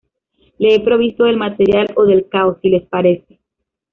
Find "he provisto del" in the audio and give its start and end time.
0.73-1.37